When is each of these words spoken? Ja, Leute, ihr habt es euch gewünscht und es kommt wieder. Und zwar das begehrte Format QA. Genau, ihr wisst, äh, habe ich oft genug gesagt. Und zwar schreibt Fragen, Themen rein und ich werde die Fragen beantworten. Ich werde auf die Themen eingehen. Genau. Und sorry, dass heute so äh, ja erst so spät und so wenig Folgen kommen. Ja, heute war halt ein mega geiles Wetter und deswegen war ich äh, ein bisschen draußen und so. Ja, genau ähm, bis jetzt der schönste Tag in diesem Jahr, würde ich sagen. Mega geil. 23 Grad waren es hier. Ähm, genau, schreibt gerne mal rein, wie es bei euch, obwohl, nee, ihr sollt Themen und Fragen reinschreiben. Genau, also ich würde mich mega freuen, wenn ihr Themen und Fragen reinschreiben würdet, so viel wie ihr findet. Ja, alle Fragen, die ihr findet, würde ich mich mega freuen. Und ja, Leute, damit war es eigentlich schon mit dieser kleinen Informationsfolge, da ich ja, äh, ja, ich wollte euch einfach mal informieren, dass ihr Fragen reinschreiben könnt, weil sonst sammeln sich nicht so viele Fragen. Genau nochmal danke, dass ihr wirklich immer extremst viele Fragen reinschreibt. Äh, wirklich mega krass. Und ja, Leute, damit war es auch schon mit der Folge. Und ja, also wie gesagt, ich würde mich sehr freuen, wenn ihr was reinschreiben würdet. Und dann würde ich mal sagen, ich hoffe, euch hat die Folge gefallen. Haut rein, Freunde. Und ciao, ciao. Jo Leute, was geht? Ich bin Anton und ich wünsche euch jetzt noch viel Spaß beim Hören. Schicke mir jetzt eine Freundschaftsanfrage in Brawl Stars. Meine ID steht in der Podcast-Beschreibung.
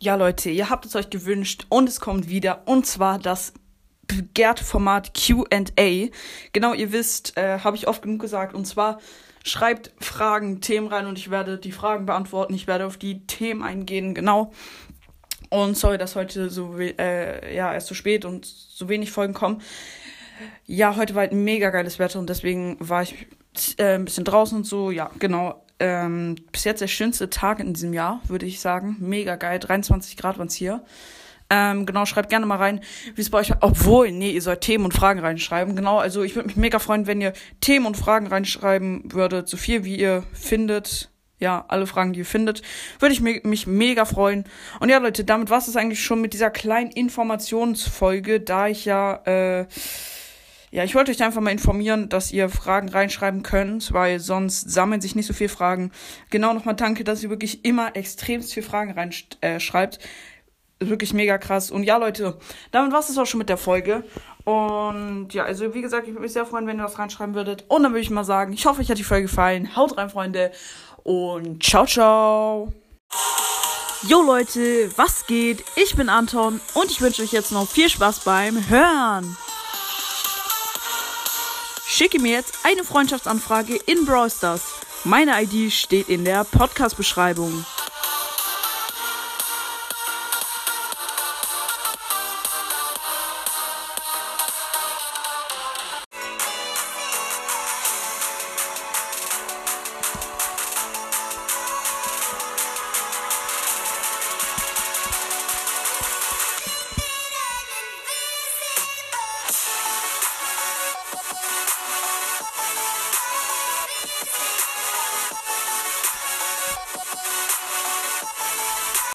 Ja, 0.00 0.14
Leute, 0.14 0.48
ihr 0.50 0.70
habt 0.70 0.86
es 0.86 0.94
euch 0.94 1.10
gewünscht 1.10 1.66
und 1.70 1.88
es 1.88 1.98
kommt 1.98 2.28
wieder. 2.28 2.62
Und 2.66 2.86
zwar 2.86 3.18
das 3.18 3.52
begehrte 4.06 4.62
Format 4.62 5.12
QA. 5.12 6.08
Genau, 6.52 6.72
ihr 6.72 6.92
wisst, 6.92 7.36
äh, 7.36 7.58
habe 7.58 7.76
ich 7.76 7.88
oft 7.88 8.02
genug 8.02 8.20
gesagt. 8.20 8.54
Und 8.54 8.64
zwar 8.64 9.00
schreibt 9.42 9.92
Fragen, 9.98 10.60
Themen 10.60 10.86
rein 10.86 11.06
und 11.06 11.18
ich 11.18 11.32
werde 11.32 11.58
die 11.58 11.72
Fragen 11.72 12.06
beantworten. 12.06 12.54
Ich 12.54 12.68
werde 12.68 12.86
auf 12.86 12.96
die 12.96 13.26
Themen 13.26 13.64
eingehen. 13.64 14.14
Genau. 14.14 14.52
Und 15.50 15.76
sorry, 15.76 15.98
dass 15.98 16.14
heute 16.14 16.48
so 16.48 16.78
äh, 16.78 17.52
ja 17.52 17.74
erst 17.74 17.88
so 17.88 17.96
spät 17.96 18.24
und 18.24 18.46
so 18.46 18.88
wenig 18.88 19.10
Folgen 19.10 19.34
kommen. 19.34 19.62
Ja, 20.64 20.94
heute 20.94 21.16
war 21.16 21.22
halt 21.22 21.32
ein 21.32 21.42
mega 21.42 21.70
geiles 21.70 21.98
Wetter 21.98 22.20
und 22.20 22.30
deswegen 22.30 22.76
war 22.78 23.02
ich 23.02 23.26
äh, 23.78 23.96
ein 23.96 24.04
bisschen 24.04 24.24
draußen 24.24 24.58
und 24.58 24.64
so. 24.64 24.92
Ja, 24.92 25.10
genau 25.18 25.64
ähm, 25.80 26.36
bis 26.52 26.64
jetzt 26.64 26.80
der 26.80 26.88
schönste 26.88 27.30
Tag 27.30 27.60
in 27.60 27.74
diesem 27.74 27.92
Jahr, 27.92 28.20
würde 28.26 28.46
ich 28.46 28.60
sagen. 28.60 28.96
Mega 29.00 29.36
geil. 29.36 29.58
23 29.58 30.16
Grad 30.16 30.38
waren 30.38 30.48
es 30.48 30.54
hier. 30.54 30.82
Ähm, 31.50 31.86
genau, 31.86 32.04
schreibt 32.04 32.28
gerne 32.28 32.44
mal 32.44 32.56
rein, 32.56 32.80
wie 33.14 33.22
es 33.22 33.30
bei 33.30 33.38
euch, 33.38 33.52
obwohl, 33.60 34.12
nee, 34.12 34.32
ihr 34.32 34.42
sollt 34.42 34.60
Themen 34.60 34.84
und 34.84 34.92
Fragen 34.92 35.20
reinschreiben. 35.20 35.76
Genau, 35.76 35.98
also 35.98 36.22
ich 36.22 36.34
würde 36.34 36.48
mich 36.48 36.56
mega 36.56 36.78
freuen, 36.78 37.06
wenn 37.06 37.22
ihr 37.22 37.32
Themen 37.60 37.86
und 37.86 37.96
Fragen 37.96 38.26
reinschreiben 38.26 39.12
würdet, 39.12 39.48
so 39.48 39.56
viel 39.56 39.84
wie 39.84 39.96
ihr 39.96 40.24
findet. 40.32 41.10
Ja, 41.40 41.64
alle 41.68 41.86
Fragen, 41.86 42.12
die 42.12 42.18
ihr 42.18 42.26
findet, 42.26 42.62
würde 42.98 43.12
ich 43.14 43.20
mich 43.20 43.66
mega 43.66 44.04
freuen. 44.04 44.44
Und 44.80 44.88
ja, 44.88 44.98
Leute, 44.98 45.24
damit 45.24 45.50
war 45.50 45.58
es 45.58 45.76
eigentlich 45.76 46.02
schon 46.02 46.20
mit 46.20 46.32
dieser 46.32 46.50
kleinen 46.50 46.90
Informationsfolge, 46.90 48.40
da 48.40 48.66
ich 48.66 48.84
ja, 48.84 49.22
äh, 49.24 49.66
ja, 50.70 50.84
ich 50.84 50.94
wollte 50.94 51.10
euch 51.10 51.22
einfach 51.22 51.40
mal 51.40 51.50
informieren, 51.50 52.08
dass 52.08 52.32
ihr 52.32 52.48
Fragen 52.48 52.88
reinschreiben 52.88 53.42
könnt, 53.42 53.92
weil 53.92 54.20
sonst 54.20 54.70
sammeln 54.70 55.00
sich 55.00 55.14
nicht 55.14 55.26
so 55.26 55.32
viele 55.32 55.48
Fragen. 55.48 55.92
Genau 56.30 56.52
nochmal 56.52 56.76
danke, 56.76 57.04
dass 57.04 57.22
ihr 57.22 57.30
wirklich 57.30 57.64
immer 57.64 57.96
extremst 57.96 58.52
viele 58.52 58.66
Fragen 58.66 58.92
reinschreibt. 58.92 59.98
Äh, 59.98 60.88
wirklich 60.88 61.12
mega 61.12 61.38
krass. 61.38 61.70
Und 61.70 61.84
ja, 61.84 61.96
Leute, 61.96 62.38
damit 62.70 62.92
war 62.92 63.00
es 63.00 63.18
auch 63.18 63.26
schon 63.26 63.38
mit 63.38 63.48
der 63.48 63.56
Folge. 63.56 64.04
Und 64.44 65.34
ja, 65.34 65.44
also 65.44 65.74
wie 65.74 65.82
gesagt, 65.82 66.06
ich 66.06 66.12
würde 66.12 66.22
mich 66.22 66.32
sehr 66.32 66.46
freuen, 66.46 66.66
wenn 66.66 66.78
ihr 66.78 66.84
was 66.84 66.98
reinschreiben 66.98 67.34
würdet. 67.34 67.64
Und 67.68 67.82
dann 67.82 67.92
würde 67.92 68.00
ich 68.00 68.10
mal 68.10 68.24
sagen, 68.24 68.52
ich 68.52 68.66
hoffe, 68.66 68.80
euch 68.80 68.90
hat 68.90 68.98
die 68.98 69.04
Folge 69.04 69.26
gefallen. 69.26 69.74
Haut 69.74 69.96
rein, 69.96 70.10
Freunde. 70.10 70.52
Und 71.02 71.62
ciao, 71.62 71.86
ciao. 71.86 72.72
Jo 74.06 74.22
Leute, 74.22 74.90
was 74.96 75.26
geht? 75.26 75.64
Ich 75.74 75.96
bin 75.96 76.08
Anton 76.08 76.60
und 76.74 76.90
ich 76.90 77.00
wünsche 77.00 77.22
euch 77.22 77.32
jetzt 77.32 77.50
noch 77.50 77.66
viel 77.66 77.88
Spaß 77.88 78.20
beim 78.20 78.68
Hören. 78.68 79.36
Schicke 81.90 82.20
mir 82.20 82.32
jetzt 82.32 82.58
eine 82.64 82.84
Freundschaftsanfrage 82.84 83.74
in 83.86 84.04
Brawl 84.04 84.30
Stars. 84.30 84.74
Meine 85.04 85.42
ID 85.42 85.72
steht 85.72 86.10
in 86.10 86.22
der 86.22 86.44
Podcast-Beschreibung. 86.44 87.64